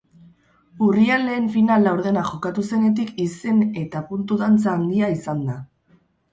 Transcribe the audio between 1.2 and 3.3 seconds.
lehen final laurdena jokatu zenetik,